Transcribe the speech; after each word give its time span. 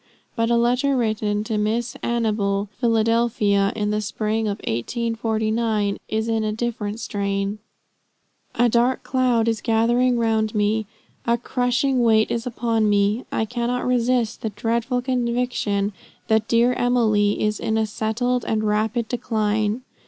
But 0.35 0.49
a 0.49 0.55
letter 0.57 0.97
written 0.97 1.43
to 1.43 1.59
Miss 1.59 1.95
Anable, 2.01 2.69
Philadelphia, 2.79 3.71
in 3.75 3.91
the 3.91 4.01
spring 4.01 4.47
of 4.47 4.57
1849, 4.67 5.97
is 6.09 6.27
in 6.27 6.43
a 6.43 6.51
different 6.51 6.99
strain: 6.99 7.59
"A 8.55 8.67
dark 8.67 9.03
cloud 9.03 9.47
is 9.47 9.61
gathering 9.61 10.17
round 10.17 10.55
me. 10.55 10.87
A 11.27 11.37
crushing 11.37 12.01
weight 12.01 12.31
is 12.31 12.47
upon 12.47 12.89
me. 12.89 13.25
I 13.31 13.45
cannot 13.45 13.85
resist 13.85 14.41
the 14.41 14.49
dreadful 14.49 15.03
conviction 15.03 15.93
that 16.29 16.47
dear 16.47 16.73
Emily 16.73 17.39
is 17.39 17.59
in 17.59 17.77
a 17.77 17.85
settled 17.85 18.43
and 18.43 18.63
rapid 18.63 19.07
decline." 19.07 19.83